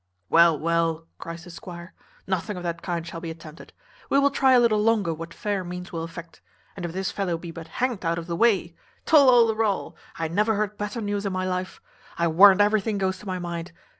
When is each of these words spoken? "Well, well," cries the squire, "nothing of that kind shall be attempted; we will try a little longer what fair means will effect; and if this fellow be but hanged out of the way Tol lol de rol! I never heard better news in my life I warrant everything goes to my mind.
"Well, 0.29 0.57
well," 0.57 1.05
cries 1.19 1.43
the 1.43 1.51
squire, 1.51 1.93
"nothing 2.25 2.57
of 2.57 2.63
that 2.63 2.81
kind 2.81 3.05
shall 3.05 3.21
be 3.21 3.29
attempted; 3.29 3.71
we 4.09 4.17
will 4.17 4.31
try 4.31 4.53
a 4.53 4.59
little 4.59 4.81
longer 4.81 5.13
what 5.13 5.31
fair 5.31 5.63
means 5.63 5.91
will 5.91 6.01
effect; 6.01 6.41
and 6.75 6.83
if 6.87 6.91
this 6.91 7.11
fellow 7.11 7.37
be 7.37 7.51
but 7.51 7.67
hanged 7.67 8.03
out 8.03 8.17
of 8.17 8.25
the 8.25 8.35
way 8.35 8.73
Tol 9.05 9.27
lol 9.27 9.47
de 9.49 9.53
rol! 9.53 9.95
I 10.17 10.27
never 10.27 10.55
heard 10.55 10.75
better 10.75 11.01
news 11.01 11.27
in 11.27 11.33
my 11.33 11.45
life 11.47 11.79
I 12.17 12.27
warrant 12.29 12.61
everything 12.61 12.97
goes 12.97 13.19
to 13.19 13.27
my 13.27 13.37
mind. 13.37 13.73